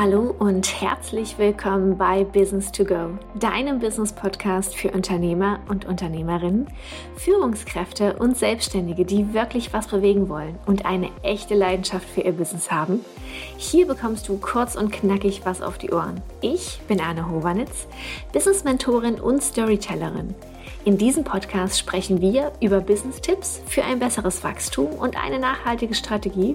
[0.00, 6.68] Hallo und herzlich willkommen bei Business to Go, deinem Business Podcast für Unternehmer und Unternehmerinnen,
[7.16, 12.70] Führungskräfte und Selbstständige, die wirklich was bewegen wollen und eine echte Leidenschaft für ihr Business
[12.70, 13.04] haben.
[13.56, 16.22] Hier bekommst du kurz und knackig was auf die Ohren.
[16.42, 17.88] Ich bin Anne Hovanitz,
[18.32, 20.32] Business Mentorin und Storytellerin.
[20.84, 26.54] In diesem Podcast sprechen wir über Business-Tipps für ein besseres Wachstum und eine nachhaltige Strategie,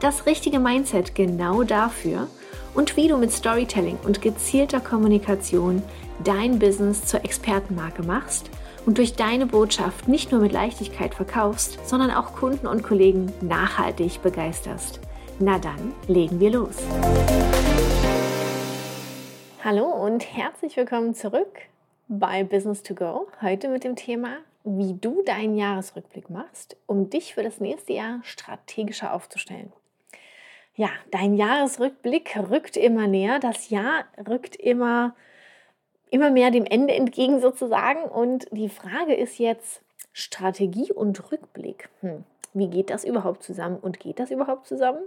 [0.00, 2.26] das richtige Mindset genau dafür–
[2.74, 5.82] und wie du mit Storytelling und gezielter Kommunikation
[6.22, 8.50] dein Business zur Expertenmarke machst
[8.86, 14.22] und durch deine Botschaft nicht nur mit Leichtigkeit verkaufst, sondern auch Kunden und Kollegen nachhaltig
[14.22, 15.00] begeisterst.
[15.38, 16.76] Na dann, legen wir los.
[19.62, 21.62] Hallo und herzlich willkommen zurück
[22.08, 23.28] bei Business to Go.
[23.40, 28.20] Heute mit dem Thema, wie du deinen Jahresrückblick machst, um dich für das nächste Jahr
[28.22, 29.72] strategischer aufzustellen.
[30.76, 33.38] Ja, dein Jahresrückblick rückt immer näher.
[33.38, 35.14] Das Jahr rückt immer,
[36.10, 38.02] immer mehr dem Ende entgegen sozusagen.
[38.02, 41.88] Und die Frage ist jetzt Strategie und Rückblick.
[42.00, 43.78] Hm, wie geht das überhaupt zusammen?
[43.78, 45.02] Und geht das überhaupt zusammen?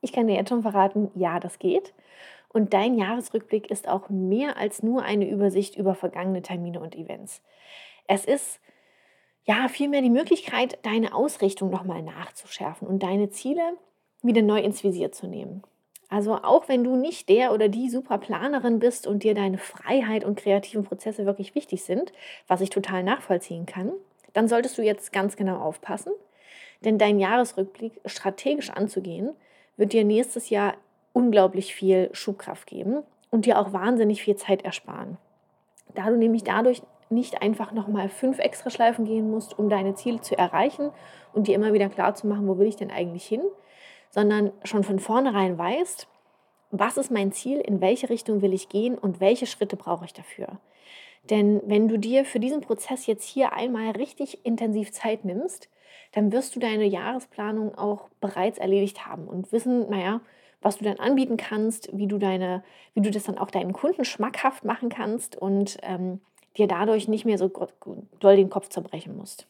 [0.00, 1.94] Ich kann dir jetzt schon verraten, ja, das geht.
[2.48, 7.40] Und dein Jahresrückblick ist auch mehr als nur eine Übersicht über vergangene Termine und Events.
[8.08, 8.60] Es ist
[9.44, 13.76] ja vielmehr die Möglichkeit, deine Ausrichtung nochmal nachzuschärfen und deine Ziele
[14.22, 15.62] wieder neu ins Visier zu nehmen.
[16.08, 20.38] Also auch wenn du nicht der oder die Superplanerin bist und dir deine Freiheit und
[20.38, 22.12] kreativen Prozesse wirklich wichtig sind,
[22.46, 23.92] was ich total nachvollziehen kann,
[24.34, 26.12] dann solltest du jetzt ganz genau aufpassen,
[26.84, 29.30] denn dein Jahresrückblick strategisch anzugehen,
[29.76, 30.74] wird dir nächstes Jahr
[31.12, 35.16] unglaublich viel Schubkraft geben und dir auch wahnsinnig viel Zeit ersparen.
[35.94, 40.20] Da du nämlich dadurch nicht einfach nochmal fünf extra Schleifen gehen musst, um deine Ziele
[40.20, 40.90] zu erreichen
[41.32, 43.42] und dir immer wieder klar zu machen, wo will ich denn eigentlich hin,
[44.12, 46.06] sondern schon von vornherein weißt,
[46.70, 50.12] was ist mein Ziel, in welche Richtung will ich gehen und welche Schritte brauche ich
[50.12, 50.58] dafür.
[51.30, 55.68] Denn wenn du dir für diesen Prozess jetzt hier einmal richtig intensiv Zeit nimmst,
[56.12, 60.20] dann wirst du deine Jahresplanung auch bereits erledigt haben und wissen, naja,
[60.60, 62.62] was du dann anbieten kannst, wie du, deine,
[62.94, 66.20] wie du das dann auch deinen Kunden schmackhaft machen kannst und ähm,
[66.56, 67.50] dir dadurch nicht mehr so
[68.20, 69.46] doll den Kopf zerbrechen musst.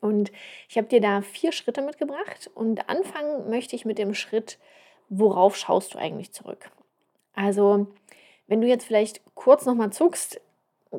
[0.00, 0.30] Und
[0.68, 4.58] ich habe dir da vier Schritte mitgebracht und anfangen möchte ich mit dem Schritt,
[5.08, 6.70] worauf schaust du eigentlich zurück?
[7.34, 7.86] Also,
[8.46, 10.40] wenn du jetzt vielleicht kurz nochmal zuckst,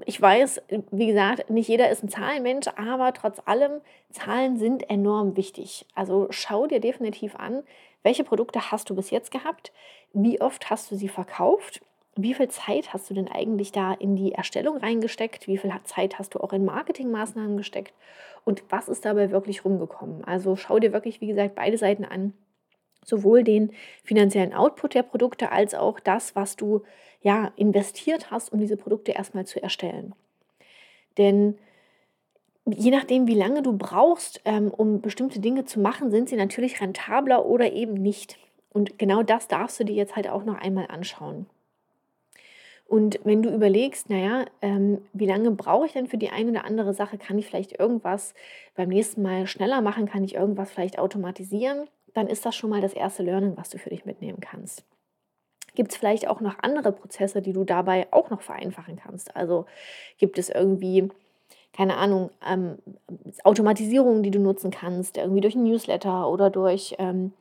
[0.05, 0.61] ich weiß,
[0.91, 5.85] wie gesagt, nicht jeder ist ein Zahlenmensch, aber trotz allem, Zahlen sind enorm wichtig.
[5.95, 7.63] Also schau dir definitiv an,
[8.03, 9.71] welche Produkte hast du bis jetzt gehabt,
[10.13, 11.81] wie oft hast du sie verkauft
[12.23, 15.47] wie viel Zeit hast du denn eigentlich da in die Erstellung reingesteckt?
[15.47, 17.93] Wie viel Zeit hast du auch in Marketingmaßnahmen gesteckt?
[18.45, 20.23] Und was ist dabei wirklich rumgekommen?
[20.23, 22.33] Also schau dir wirklich, wie gesagt, beide Seiten an.
[23.03, 23.71] Sowohl den
[24.03, 26.83] finanziellen Output der Produkte als auch das, was du
[27.21, 30.13] ja investiert hast, um diese Produkte erstmal zu erstellen.
[31.17, 31.57] Denn
[32.65, 36.81] je nachdem, wie lange du brauchst, ähm, um bestimmte Dinge zu machen, sind sie natürlich
[36.81, 38.37] rentabler oder eben nicht.
[38.71, 41.47] Und genau das darfst du dir jetzt halt auch noch einmal anschauen.
[42.89, 46.65] Und wenn du überlegst, naja, ähm, wie lange brauche ich denn für die eine oder
[46.65, 48.33] andere Sache, kann ich vielleicht irgendwas
[48.75, 52.81] beim nächsten Mal schneller machen, kann ich irgendwas vielleicht automatisieren, dann ist das schon mal
[52.81, 54.83] das erste Learning, was du für dich mitnehmen kannst.
[55.75, 59.35] Gibt es vielleicht auch noch andere Prozesse, die du dabei auch noch vereinfachen kannst?
[59.35, 59.67] Also
[60.17, 61.09] gibt es irgendwie
[61.73, 62.77] keine Ahnung, ähm,
[63.43, 67.33] Automatisierungen, die du nutzen kannst, irgendwie durch ein Newsletter oder durch, ähm,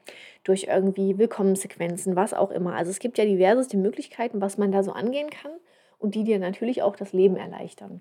[0.44, 2.74] durch irgendwie Willkommenssequenzen, was auch immer.
[2.74, 5.52] Also es gibt ja diverseste Möglichkeiten, was man da so angehen kann
[5.98, 8.00] und die dir natürlich auch das Leben erleichtern.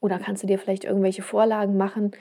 [0.00, 2.12] Oder kannst du dir vielleicht irgendwelche Vorlagen machen,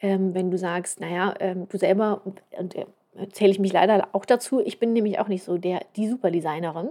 [0.00, 2.86] ähm, wenn du sagst, naja, ähm, du selber, und äh,
[3.32, 6.90] zähle ich mich leider auch dazu, ich bin nämlich auch nicht so der, die Superdesignerin.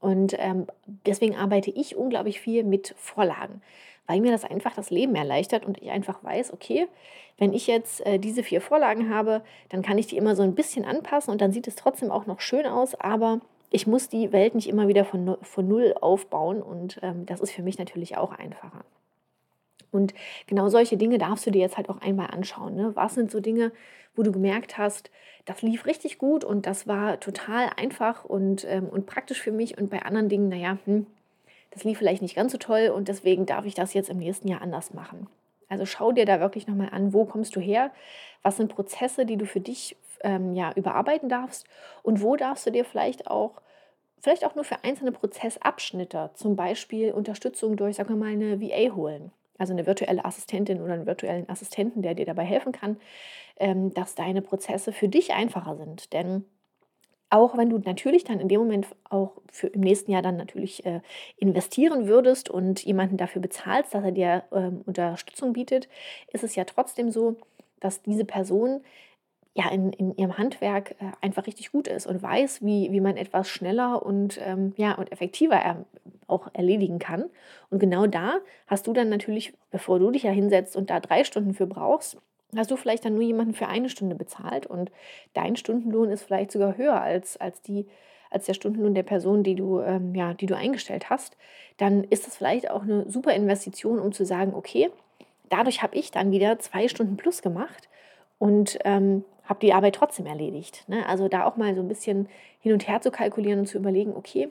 [0.00, 0.66] Und ähm,
[1.06, 3.62] deswegen arbeite ich unglaublich viel mit Vorlagen
[4.06, 6.86] weil mir das einfach das Leben erleichtert und ich einfach weiß, okay,
[7.38, 10.54] wenn ich jetzt äh, diese vier Vorlagen habe, dann kann ich die immer so ein
[10.54, 13.40] bisschen anpassen und dann sieht es trotzdem auch noch schön aus, aber
[13.70, 17.52] ich muss die Welt nicht immer wieder von, von Null aufbauen und ähm, das ist
[17.52, 18.84] für mich natürlich auch einfacher.
[19.92, 20.14] Und
[20.46, 22.74] genau solche Dinge darfst du dir jetzt halt auch einmal anschauen.
[22.74, 22.92] Ne?
[22.94, 23.72] Was sind so Dinge,
[24.14, 25.10] wo du gemerkt hast,
[25.44, 29.78] das lief richtig gut und das war total einfach und, ähm, und praktisch für mich
[29.78, 31.06] und bei anderen Dingen, naja, hm,
[31.70, 34.48] das lief vielleicht nicht ganz so toll und deswegen darf ich das jetzt im nächsten
[34.48, 35.28] Jahr anders machen.
[35.68, 37.90] Also schau dir da wirklich nochmal an, wo kommst du her,
[38.42, 41.66] was sind Prozesse, die du für dich ähm, ja, überarbeiten darfst
[42.02, 43.60] und wo darfst du dir vielleicht auch,
[44.20, 48.94] vielleicht auch nur für einzelne Prozessabschnitte, zum Beispiel Unterstützung durch, sagen wir mal, eine VA
[48.94, 49.32] holen.
[49.58, 52.98] Also eine virtuelle Assistentin oder einen virtuellen Assistenten, der dir dabei helfen kann,
[53.58, 56.12] ähm, dass deine Prozesse für dich einfacher sind.
[56.12, 56.44] Denn
[57.28, 60.86] Auch wenn du natürlich dann in dem Moment auch für im nächsten Jahr dann natürlich
[60.86, 61.00] äh,
[61.36, 65.88] investieren würdest und jemanden dafür bezahlst, dass er dir ähm, Unterstützung bietet,
[66.32, 67.36] ist es ja trotzdem so,
[67.80, 68.82] dass diese Person
[69.54, 73.16] ja in, in ihrem Handwerk äh, einfach richtig gut ist und weiß, wie, wie man
[73.16, 75.86] etwas schneller und, ähm, ja, und effektiver er,
[76.26, 77.26] auch erledigen kann.
[77.70, 81.24] Und genau da hast du dann natürlich, bevor du dich ja hinsetzt und da drei
[81.24, 82.18] Stunden für brauchst,
[82.54, 84.90] hast du vielleicht dann nur jemanden für eine Stunde bezahlt und
[85.34, 87.86] dein Stundenlohn ist vielleicht sogar höher als, als, die,
[88.30, 91.36] als der Stundenlohn der Person, die du, ähm, ja, die du eingestellt hast,
[91.76, 94.90] dann ist das vielleicht auch eine super Investition, um zu sagen, okay,
[95.48, 97.88] dadurch habe ich dann wieder zwei Stunden plus gemacht
[98.38, 100.84] und ähm, habe die Arbeit trotzdem erledigt.
[100.88, 101.06] Ne?
[101.08, 102.28] Also da auch mal so ein bisschen
[102.60, 104.48] hin und her zu kalkulieren und zu überlegen, okay,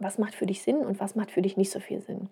[0.00, 2.28] was macht für dich Sinn und was macht für dich nicht so viel Sinn.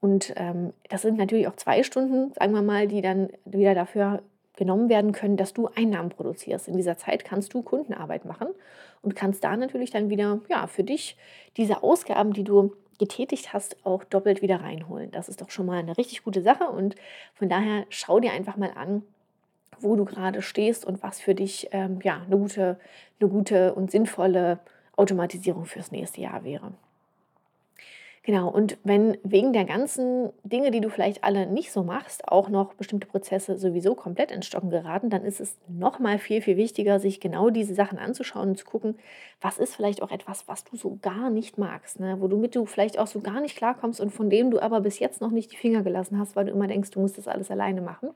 [0.00, 4.22] Und ähm, das sind natürlich auch zwei Stunden, sagen wir mal, die dann wieder dafür
[4.56, 6.68] genommen werden können, dass du Einnahmen produzierst.
[6.68, 8.48] In dieser Zeit kannst du Kundenarbeit machen
[9.02, 11.16] und kannst da natürlich dann wieder ja, für dich
[11.56, 15.10] diese Ausgaben, die du getätigt hast, auch doppelt wieder reinholen.
[15.12, 16.96] Das ist doch schon mal eine richtig gute Sache und
[17.34, 19.02] von daher schau dir einfach mal an,
[19.80, 22.80] wo du gerade stehst und was für dich ähm, ja, eine, gute,
[23.20, 24.58] eine gute und sinnvolle
[24.98, 26.72] Automatisierung fürs nächste Jahr wäre.
[28.28, 32.50] Genau, und wenn wegen der ganzen Dinge, die du vielleicht alle nicht so machst, auch
[32.50, 37.00] noch bestimmte Prozesse sowieso komplett ins Stocken geraten, dann ist es nochmal viel, viel wichtiger,
[37.00, 38.98] sich genau diese Sachen anzuschauen und zu gucken,
[39.40, 42.18] was ist vielleicht auch etwas, was du so gar nicht magst, ne?
[42.20, 44.82] wo du mit du vielleicht auch so gar nicht klarkommst und von dem du aber
[44.82, 47.28] bis jetzt noch nicht die Finger gelassen hast, weil du immer denkst, du musst das
[47.28, 48.10] alles alleine machen.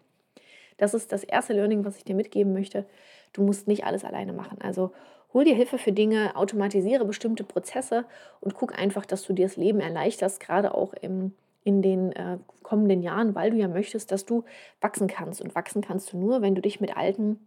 [0.76, 2.84] Das ist das erste Learning, was ich dir mitgeben möchte.
[3.32, 4.58] Du musst nicht alles alleine machen.
[4.60, 4.92] Also
[5.34, 8.04] hol dir Hilfe für Dinge, automatisiere bestimmte Prozesse
[8.40, 11.32] und guck einfach, dass du dir das Leben erleichterst, gerade auch im,
[11.64, 14.44] in den äh, kommenden Jahren, weil du ja möchtest, dass du
[14.80, 15.40] wachsen kannst.
[15.40, 17.38] Und wachsen kannst du nur, wenn du dich mit alten,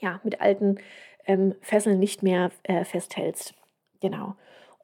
[0.00, 0.76] ja, mit alten
[1.26, 3.54] ähm, Fesseln nicht mehr äh, festhältst.
[4.00, 4.34] Genau.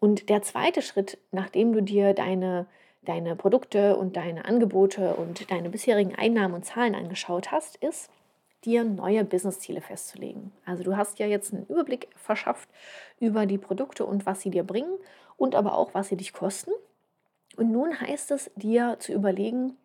[0.01, 2.67] Und der zweite Schritt, nachdem du dir deine
[3.05, 8.11] deine Produkte und deine Angebote und deine bisherigen Einnahmen und Zahlen angeschaut hast, ist,
[8.65, 10.53] dir neue Businessziele festzulegen.
[10.65, 12.69] Also du hast ja jetzt einen Überblick verschafft
[13.21, 14.97] über die Produkte und was sie dir bringen
[15.37, 16.71] und aber auch, was sie dich kosten.
[17.57, 19.77] Und nun heißt es dir zu überlegen,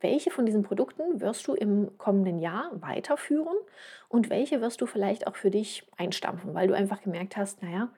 [0.00, 3.56] welche von diesen Produkten wirst du im kommenden Jahr weiterführen
[4.08, 7.88] und welche wirst du vielleicht auch für dich einstampfen, weil du einfach gemerkt hast, naja,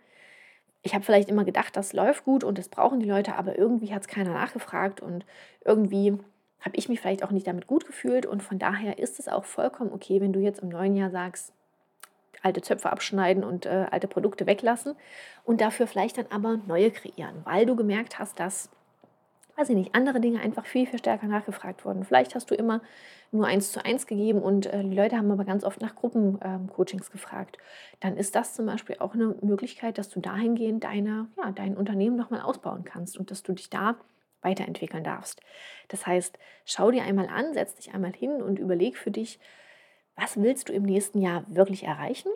[0.83, 3.93] ich habe vielleicht immer gedacht, das läuft gut und das brauchen die Leute, aber irgendwie
[3.93, 5.26] hat es keiner nachgefragt und
[5.62, 6.17] irgendwie
[6.61, 9.45] habe ich mich vielleicht auch nicht damit gut gefühlt und von daher ist es auch
[9.45, 11.53] vollkommen okay, wenn du jetzt im neuen Jahr sagst,
[12.43, 14.95] alte Zöpfe abschneiden und äh, alte Produkte weglassen
[15.45, 18.71] und dafür vielleicht dann aber neue kreieren, weil du gemerkt hast, dass
[19.61, 22.05] weiß ich nicht, andere Dinge einfach viel, viel stärker nachgefragt wurden.
[22.05, 22.81] Vielleicht hast du immer
[23.31, 27.09] nur eins zu eins gegeben und äh, die Leute haben aber ganz oft nach Gruppencoachings
[27.09, 27.59] ähm, gefragt.
[28.01, 32.17] Dann ist das zum Beispiel auch eine Möglichkeit, dass du dahingehend deine, ja, dein Unternehmen
[32.17, 33.97] nochmal ausbauen kannst und dass du dich da
[34.42, 35.40] weiterentwickeln darfst.
[35.88, 39.38] Das heißt, schau dir einmal an, setz dich einmal hin und überleg für dich,
[40.16, 42.31] was willst du im nächsten Jahr wirklich erreichen?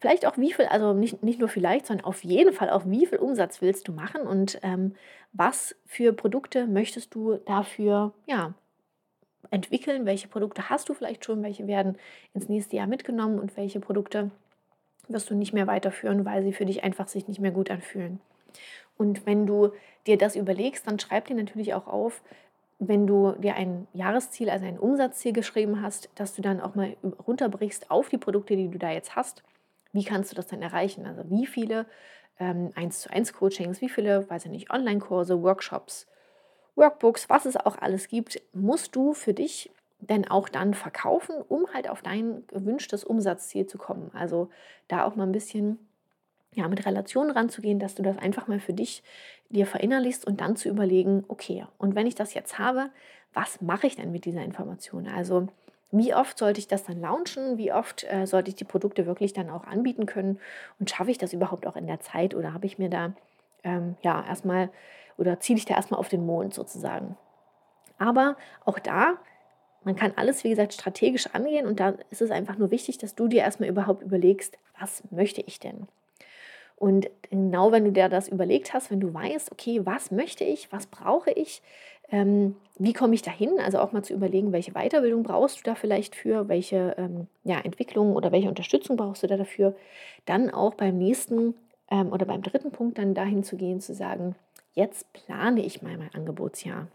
[0.00, 3.06] vielleicht auch wie viel, also nicht, nicht nur vielleicht, sondern auf jeden Fall auch wie
[3.06, 4.94] viel Umsatz willst du machen und ähm,
[5.32, 8.54] was für Produkte möchtest du dafür ja,
[9.50, 11.98] entwickeln, welche Produkte hast du vielleicht schon, welche werden
[12.34, 14.30] ins nächste Jahr mitgenommen und welche Produkte
[15.08, 18.20] wirst du nicht mehr weiterführen, weil sie für dich einfach sich nicht mehr gut anfühlen.
[18.96, 19.72] Und wenn du
[20.06, 22.22] dir das überlegst, dann schreib dir natürlich auch auf,
[22.78, 26.96] wenn du dir ein Jahresziel, also ein Umsatzziel geschrieben hast, dass du dann auch mal
[27.26, 29.42] runterbrichst auf die Produkte, die du da jetzt hast
[29.92, 31.06] wie kannst du das denn erreichen?
[31.06, 31.86] Also wie viele
[32.38, 36.06] ähm, 1 zu 1 Coachings, wie viele, weiß ich nicht, Online-Kurse, Workshops,
[36.76, 41.66] Workbooks, was es auch alles gibt, musst du für dich denn auch dann verkaufen, um
[41.74, 44.10] halt auf dein gewünschtes Umsatzziel zu kommen.
[44.14, 44.48] Also
[44.88, 45.78] da auch mal ein bisschen
[46.54, 49.02] ja, mit Relationen ranzugehen, dass du das einfach mal für dich
[49.50, 52.90] dir verinnerlichst und dann zu überlegen, okay, und wenn ich das jetzt habe,
[53.32, 55.06] was mache ich denn mit dieser Information?
[55.08, 55.48] Also
[55.92, 57.58] wie oft sollte ich das dann launchen?
[57.58, 60.38] Wie oft äh, sollte ich die Produkte wirklich dann auch anbieten können?
[60.78, 63.12] Und schaffe ich das überhaupt auch in der Zeit oder habe ich mir da
[63.64, 64.70] ähm, ja erstmal
[65.18, 67.16] oder ziele ich da erstmal auf den Mond sozusagen?
[67.98, 69.14] Aber auch da,
[69.84, 73.14] man kann alles, wie gesagt, strategisch angehen und da ist es einfach nur wichtig, dass
[73.14, 75.88] du dir erstmal überhaupt überlegst, was möchte ich denn?
[76.80, 80.72] Und genau wenn du dir das überlegt hast, wenn du weißt, okay, was möchte ich,
[80.72, 81.60] was brauche ich,
[82.10, 83.60] ähm, wie komme ich dahin?
[83.60, 87.60] Also auch mal zu überlegen, welche Weiterbildung brauchst du da vielleicht für, welche ähm, ja,
[87.60, 89.76] Entwicklung oder welche Unterstützung brauchst du da dafür.
[90.24, 91.54] Dann auch beim nächsten
[91.90, 94.34] ähm, oder beim dritten Punkt dann dahin zu gehen, zu sagen,
[94.72, 96.88] jetzt plane ich mal mein Angebotsjahr.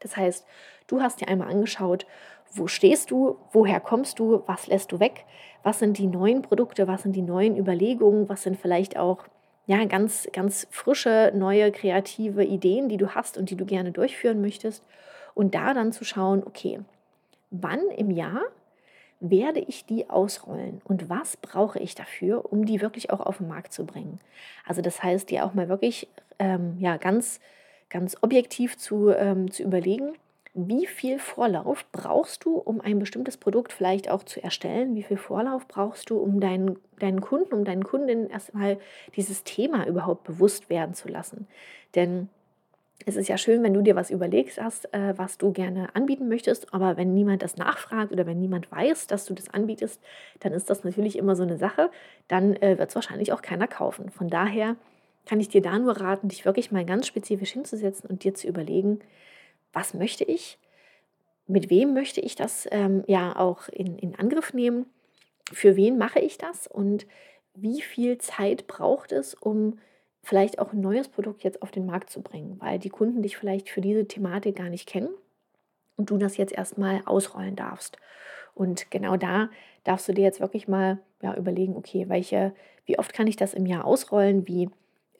[0.00, 0.46] Das heißt,
[0.86, 2.06] du hast dir einmal angeschaut,
[2.54, 5.24] wo stehst du, woher kommst du, was lässt du weg,
[5.62, 9.24] was sind die neuen Produkte, was sind die neuen Überlegungen, was sind vielleicht auch
[9.66, 14.40] ja, ganz, ganz frische, neue, kreative Ideen, die du hast und die du gerne durchführen
[14.40, 14.84] möchtest.
[15.34, 16.80] Und da dann zu schauen, okay,
[17.50, 18.42] wann im Jahr
[19.20, 23.48] werde ich die ausrollen und was brauche ich dafür, um die wirklich auch auf den
[23.48, 24.20] Markt zu bringen.
[24.66, 26.08] Also das heißt, dir auch mal wirklich
[26.38, 27.40] ähm, ja, ganz,
[27.88, 30.12] ganz objektiv zu, ähm, zu überlegen,
[30.54, 34.94] wie viel Vorlauf brauchst du, um ein bestimmtes Produkt vielleicht auch zu erstellen?
[34.94, 38.78] Wie viel Vorlauf brauchst du, um deinen, deinen Kunden, um deinen Kundinnen erstmal
[39.16, 41.48] dieses Thema überhaupt bewusst werden zu lassen?
[41.96, 42.28] Denn
[43.04, 46.28] es ist ja schön, wenn du dir was überlegst hast, äh, was du gerne anbieten
[46.28, 50.00] möchtest, aber wenn niemand das nachfragt oder wenn niemand weiß, dass du das anbietest,
[50.40, 51.90] dann ist das natürlich immer so eine Sache.
[52.28, 54.10] Dann äh, wird es wahrscheinlich auch keiner kaufen.
[54.10, 54.76] Von daher
[55.26, 58.46] kann ich dir da nur raten, dich wirklich mal ganz spezifisch hinzusetzen und dir zu
[58.46, 59.00] überlegen,
[59.74, 60.58] was möchte ich,
[61.46, 64.86] mit wem möchte ich das ähm, ja auch in, in Angriff nehmen,
[65.52, 66.66] für wen mache ich das?
[66.66, 67.06] Und
[67.54, 69.78] wie viel Zeit braucht es, um
[70.22, 73.36] vielleicht auch ein neues Produkt jetzt auf den Markt zu bringen, weil die Kunden dich
[73.36, 75.10] vielleicht für diese Thematik gar nicht kennen
[75.96, 77.98] und du das jetzt erstmal ausrollen darfst.
[78.54, 79.50] Und genau da
[79.84, 82.54] darfst du dir jetzt wirklich mal ja, überlegen, okay, welche,
[82.86, 84.70] wie oft kann ich das im Jahr ausrollen, wie,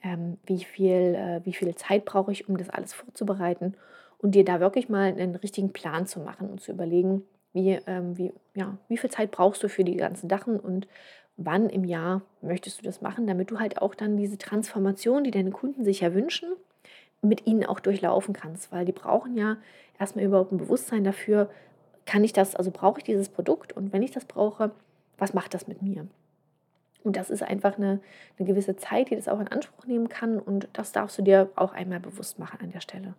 [0.03, 3.77] ähm, wie, viel, äh, wie viel Zeit brauche ich, um das alles vorzubereiten
[4.25, 8.17] und dir da wirklich mal einen richtigen Plan zu machen und zu überlegen, wie, ähm,
[8.17, 10.89] wie, ja, wie viel Zeit brauchst du für die ganzen Sachen und
[11.37, 15.31] wann im Jahr möchtest du das machen, damit du halt auch dann diese Transformation, die
[15.31, 16.49] deine Kunden sich ja wünschen,
[17.21, 19.59] mit ihnen auch durchlaufen kannst, weil die brauchen ja
[20.01, 21.51] erstmal überhaupt ein Bewusstsein dafür,
[22.07, 24.71] kann ich das, also brauche ich dieses Produkt und wenn ich das brauche,
[25.19, 26.07] was macht das mit mir?
[27.03, 28.01] Und das ist einfach eine,
[28.39, 31.51] eine gewisse Zeit, die das auch in Anspruch nehmen kann und das darfst du dir
[31.57, 33.13] auch einmal bewusst machen an der Stelle.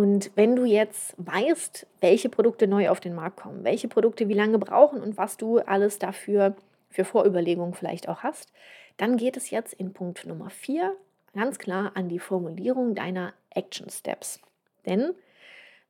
[0.00, 4.34] Und wenn du jetzt weißt, welche Produkte neu auf den Markt kommen, welche Produkte wie
[4.34, 6.56] lange brauchen und was du alles dafür
[6.88, 8.50] für Vorüberlegungen vielleicht auch hast,
[8.96, 10.96] dann geht es jetzt in Punkt Nummer 4
[11.34, 14.40] ganz klar an die Formulierung deiner Action Steps.
[14.86, 15.12] Denn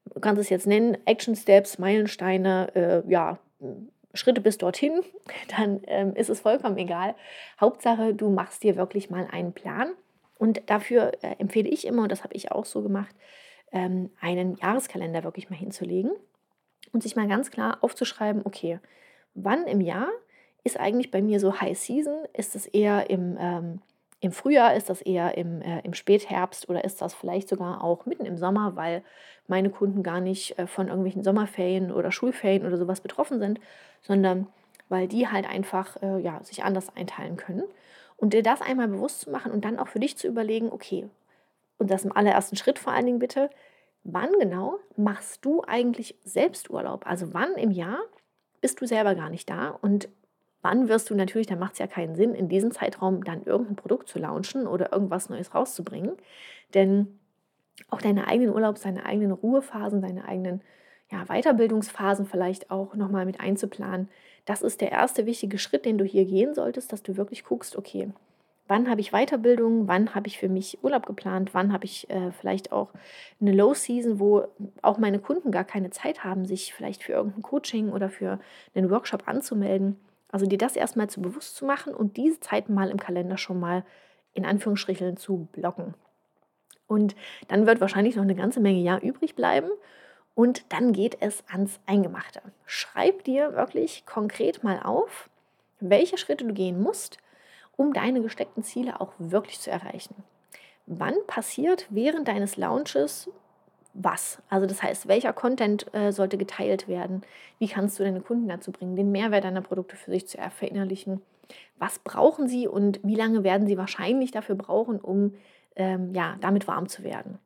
[0.06, 3.38] du kannst es jetzt nennen, Action Steps, Meilensteine, äh, ja,
[4.12, 5.04] Schritte bis dorthin,
[5.56, 7.14] dann ähm, ist es vollkommen egal.
[7.60, 9.92] Hauptsache, du machst dir wirklich mal einen Plan.
[10.36, 13.14] Und dafür äh, empfehle ich immer, und das habe ich auch so gemacht,
[13.72, 16.12] ähm, einen Jahreskalender wirklich mal hinzulegen
[16.92, 18.80] und sich mal ganz klar aufzuschreiben, okay,
[19.34, 20.08] wann im Jahr
[20.64, 22.24] ist eigentlich bei mir so High Season?
[22.32, 23.80] Ist es eher im, ähm,
[24.20, 28.06] im Frühjahr, ist das eher im, äh, im Spätherbst oder ist das vielleicht sogar auch
[28.06, 29.02] mitten im Sommer, weil
[29.46, 33.60] meine Kunden gar nicht äh, von irgendwelchen Sommerferien oder Schulferien oder sowas betroffen sind,
[34.02, 34.46] sondern
[34.88, 37.64] weil die halt einfach äh, ja, sich anders einteilen können.
[38.16, 41.08] Und dir das einmal bewusst zu machen und dann auch für dich zu überlegen, okay,
[41.80, 43.50] und das im allerersten Schritt vor allen Dingen bitte,
[44.04, 47.06] wann genau machst du eigentlich selbst Urlaub?
[47.06, 47.98] Also wann im Jahr
[48.60, 50.08] bist du selber gar nicht da und
[50.62, 53.76] wann wirst du natürlich, da macht es ja keinen Sinn, in diesem Zeitraum dann irgendein
[53.76, 56.12] Produkt zu launchen oder irgendwas Neues rauszubringen.
[56.74, 57.18] Denn
[57.88, 60.60] auch deine eigenen Urlaubs, deine eigenen Ruhephasen, deine eigenen
[61.10, 64.08] ja, Weiterbildungsphasen vielleicht auch nochmal mit einzuplanen,
[64.44, 67.76] das ist der erste wichtige Schritt, den du hier gehen solltest, dass du wirklich guckst,
[67.76, 68.12] okay,
[68.70, 72.30] wann habe ich Weiterbildung, wann habe ich für mich Urlaub geplant, wann habe ich äh,
[72.30, 72.90] vielleicht auch
[73.40, 74.46] eine Low Season, wo
[74.80, 78.38] auch meine Kunden gar keine Zeit haben, sich vielleicht für irgendein Coaching oder für
[78.74, 79.96] einen Workshop anzumelden.
[80.30, 83.58] Also dir das erstmal zu bewusst zu machen und diese Zeiten mal im Kalender schon
[83.58, 83.84] mal
[84.34, 85.94] in Anführungsstrichen zu blocken.
[86.86, 87.16] Und
[87.48, 89.68] dann wird wahrscheinlich noch eine ganze Menge Jahr übrig bleiben.
[90.36, 92.40] Und dann geht es ans Eingemachte.
[92.66, 95.28] Schreib dir wirklich konkret mal auf,
[95.80, 97.18] welche Schritte du gehen musst,
[97.80, 100.14] um deine gesteckten Ziele auch wirklich zu erreichen.
[100.84, 103.30] Wann passiert während deines Launches
[103.94, 104.42] was?
[104.50, 107.22] Also das heißt, welcher Content äh, sollte geteilt werden?
[107.58, 111.22] Wie kannst du deine Kunden dazu bringen, den Mehrwert deiner Produkte für sich zu verinnerlichen?
[111.78, 115.32] Was brauchen sie und wie lange werden sie wahrscheinlich dafür brauchen, um
[115.74, 117.38] ähm, ja, damit warm zu werden?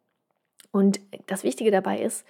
[0.73, 2.26] Und das Wichtige dabei ist,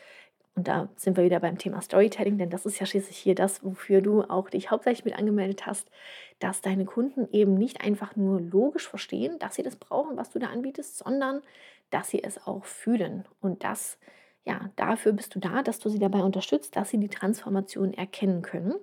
[0.56, 3.64] und da sind wir wieder beim Thema Storytelling, denn das ist ja schließlich hier das,
[3.64, 5.90] wofür du auch dich hauptsächlich mit angemeldet hast,
[6.38, 10.38] dass deine Kunden eben nicht einfach nur logisch verstehen, dass sie das brauchen, was du
[10.38, 11.42] da anbietest, sondern
[11.90, 13.24] dass sie es auch fühlen.
[13.40, 13.98] Und das,
[14.44, 18.42] ja, dafür bist du da, dass du sie dabei unterstützt, dass sie die Transformation erkennen
[18.42, 18.74] können.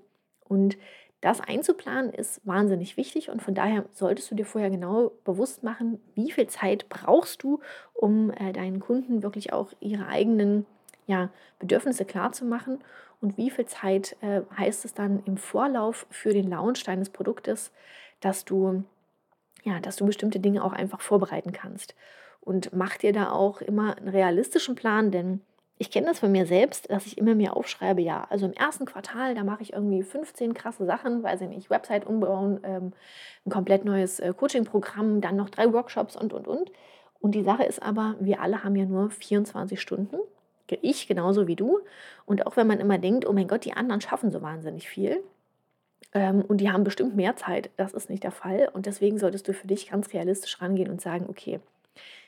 [0.43, 0.77] Und
[1.21, 6.01] das einzuplanen ist wahnsinnig wichtig und von daher solltest du dir vorher genau bewusst machen,
[6.15, 7.59] wie viel Zeit brauchst du,
[7.93, 10.65] um äh, deinen Kunden wirklich auch ihre eigenen
[11.07, 11.29] ja,
[11.59, 12.83] Bedürfnisse klar zu machen
[13.21, 17.71] und wie viel Zeit äh, heißt es dann im Vorlauf für den Launch deines Produktes,
[18.19, 18.83] dass du,
[19.63, 21.95] ja, dass du bestimmte Dinge auch einfach vorbereiten kannst.
[22.39, 25.41] Und mach dir da auch immer einen realistischen Plan, denn
[25.81, 28.85] Ich kenne das von mir selbst, dass ich immer mir aufschreibe, ja, also im ersten
[28.85, 32.93] Quartal, da mache ich irgendwie 15 krasse Sachen, weiß ich nicht, Website umbauen, ähm,
[33.47, 36.71] ein komplett neues äh, Coaching-Programm, dann noch drei Workshops und, und, und.
[37.19, 40.17] Und die Sache ist aber, wir alle haben ja nur 24 Stunden.
[40.67, 41.79] Ich genauso wie du.
[42.25, 45.23] Und auch wenn man immer denkt, oh mein Gott, die anderen schaffen so wahnsinnig viel,
[46.13, 47.69] ähm, und die haben bestimmt mehr Zeit.
[47.77, 48.69] Das ist nicht der Fall.
[48.73, 51.59] Und deswegen solltest du für dich ganz realistisch rangehen und sagen, okay,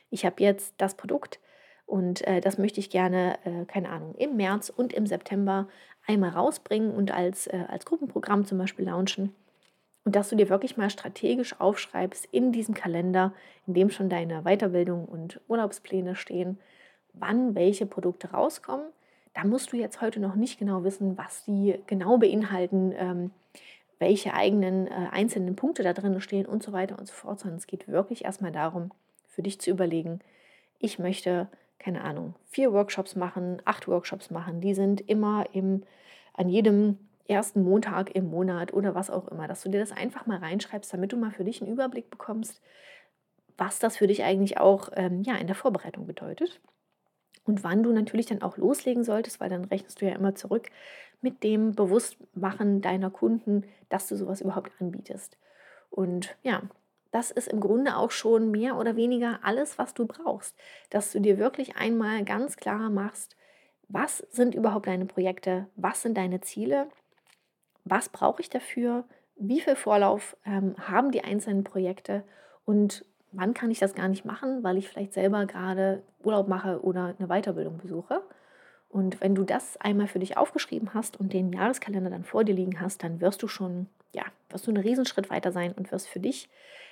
[0.10, 1.40] ich habe jetzt das Produkt,
[1.86, 5.68] und äh, das möchte ich gerne, äh, keine Ahnung, im März und im September
[6.08, 9.36] einmal rausbringen und als, äh, als Gruppenprogramm zum Beispiel launchen.
[10.06, 13.34] Und dass du dir wirklich mal strategisch aufschreibst in diesem Kalender,
[13.68, 16.58] in dem schon deine Weiterbildung und Urlaubspläne stehen,
[17.13, 18.86] wann welche Produkte rauskommen.
[19.34, 23.32] Da musst du jetzt heute noch nicht genau wissen, was die genau beinhalten, ähm,
[24.00, 27.58] welche eigenen äh, einzelnen Punkte da drin stehen und so weiter und so fort, sondern
[27.58, 28.91] es geht wirklich erstmal darum,
[29.27, 30.20] für dich zu überlegen,
[30.79, 31.48] ich möchte
[31.84, 34.62] keine Ahnung, vier Workshops machen, acht Workshops machen.
[34.62, 35.84] Die sind immer im,
[36.34, 40.25] an jedem ersten Montag im Monat oder was auch immer, dass du dir das einfach
[40.25, 42.62] mal reinschreibst, damit du mal für dich einen Überblick bekommst,
[43.58, 46.62] was das für dich eigentlich auch ähm, ja, in der Vorbereitung bedeutet.
[47.46, 50.70] Und wann du natürlich dann auch loslegen solltest, weil dann rechnest du ja immer zurück
[51.22, 55.38] mit dem Bewusstmachen deiner Kunden, dass du sowas überhaupt anbietest.
[55.90, 56.63] Und ja,
[57.12, 60.56] das ist im Grunde auch schon mehr oder weniger alles, was du brauchst.
[60.90, 63.36] Dass du dir wirklich einmal ganz klar machst,
[63.88, 66.88] was sind überhaupt deine Projekte, was sind deine Ziele,
[67.86, 72.24] was brauche ich dafür, wie viel Vorlauf ähm, haben die einzelnen Projekte
[72.66, 76.82] und wann kann ich das gar nicht machen, weil ich vielleicht selber gerade Urlaub mache
[76.84, 78.22] oder eine Weiterbildung besuche.
[78.90, 82.54] Und wenn du das einmal für dich aufgeschrieben hast und den Jahreskalender dann vor dir
[82.54, 86.08] liegen hast, dann wirst du schon, ja, wirst du einen Riesenschritt weiter sein und wirst
[86.08, 86.48] für dich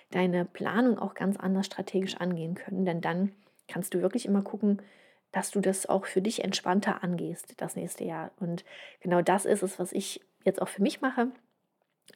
[0.09, 2.85] deine Planung auch ganz anders strategisch angehen können.
[2.85, 3.31] Denn dann
[3.67, 4.81] kannst du wirklich immer gucken,
[5.31, 8.31] dass du das auch für dich entspannter angehst das nächste Jahr.
[8.39, 8.65] Und
[8.99, 11.27] genau das ist es, was ich jetzt auch für mich mache.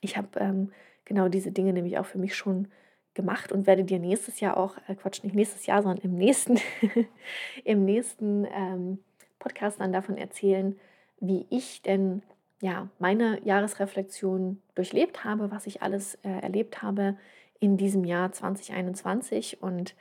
[0.02, 0.72] Ich habe ähm,
[1.06, 2.70] genau diese Dinge nämlich auch für mich schon
[3.16, 6.60] gemacht und werde dir nächstes Jahr auch, äh, Quatsch, nicht nächstes Jahr, sondern im nächsten,
[7.64, 9.00] im nächsten ähm,
[9.40, 10.78] Podcast dann davon erzählen,
[11.20, 12.22] wie ich denn
[12.62, 17.18] ja meine Jahresreflexion durchlebt habe, was ich alles äh, erlebt habe
[17.60, 19.96] in diesem Jahr 2021 und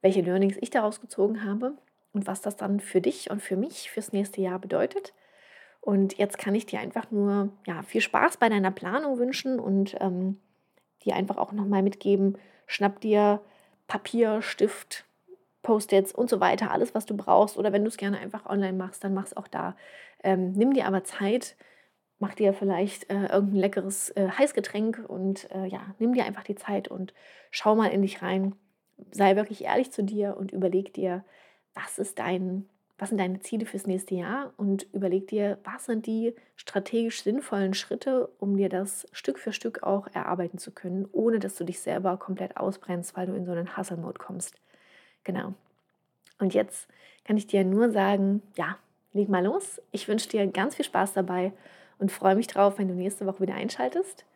[0.00, 1.76] welche Learnings ich daraus gezogen habe
[2.12, 5.12] und was das dann für dich und für mich fürs nächste Jahr bedeutet.
[5.80, 9.96] Und jetzt kann ich dir einfach nur ja, viel Spaß bei deiner Planung wünschen und
[10.00, 10.38] ähm,
[11.04, 12.36] dir einfach auch nochmal mitgeben,
[12.70, 13.40] schnapp dir
[13.88, 15.04] Papier, Stift,
[15.62, 17.58] Post-its und so weiter, alles, was du brauchst.
[17.58, 19.76] Oder wenn du es gerne einfach online machst, dann mach es auch da.
[20.22, 21.56] Ähm, nimm dir aber Zeit,
[22.20, 26.54] mach dir vielleicht äh, irgendein leckeres äh, Heißgetränk und äh, ja, nimm dir einfach die
[26.54, 27.12] Zeit und
[27.50, 28.54] schau mal in dich rein.
[29.10, 31.24] Sei wirklich ehrlich zu dir und überleg dir,
[31.74, 32.68] was ist dein,
[33.00, 37.72] was sind deine Ziele fürs nächste Jahr und überleg dir, was sind die strategisch sinnvollen
[37.72, 41.80] Schritte, um dir das Stück für Stück auch erarbeiten zu können, ohne dass du dich
[41.80, 44.60] selber komplett ausbrennst, weil du in so einen Hustle-Mode kommst.
[45.24, 45.54] Genau.
[46.38, 46.88] Und jetzt
[47.24, 48.76] kann ich dir nur sagen, ja,
[49.14, 49.80] leg mal los.
[49.92, 51.52] Ich wünsche dir ganz viel Spaß dabei
[51.98, 54.26] und freue mich drauf, wenn du nächste Woche wieder einschaltest.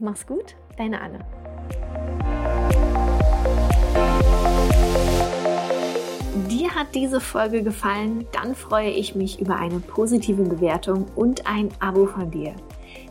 [0.00, 1.24] Mach's gut, deine Anne.
[6.78, 8.26] Hat diese Folge gefallen?
[8.30, 12.54] Dann freue ich mich über eine positive Bewertung und ein Abo von dir.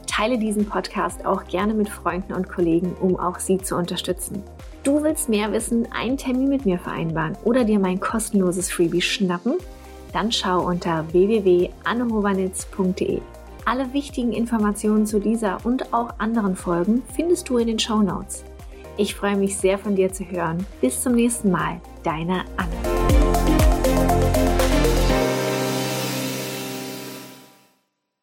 [0.07, 4.41] Teile diesen Podcast auch gerne mit Freunden und Kollegen, um auch sie zu unterstützen.
[4.83, 9.55] Du willst mehr wissen, einen Termin mit mir vereinbaren oder dir mein kostenloses Freebie schnappen?
[10.13, 13.19] Dann schau unter www.annehowanitz.de.
[13.65, 18.45] Alle wichtigen Informationen zu dieser und auch anderen Folgen findest du in den Show Notes.
[18.95, 20.65] Ich freue mich sehr von dir zu hören.
[20.79, 23.16] Bis zum nächsten Mal, deine Anne.